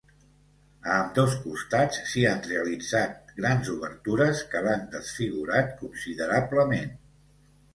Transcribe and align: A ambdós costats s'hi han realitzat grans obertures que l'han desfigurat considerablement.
A 0.91 0.95
ambdós 1.01 1.33
costats 1.41 1.99
s'hi 2.13 2.23
han 2.29 2.41
realitzat 2.47 3.19
grans 3.41 3.69
obertures 3.75 4.41
que 4.55 4.63
l'han 4.69 4.89
desfigurat 4.97 5.71
considerablement. 5.83 6.99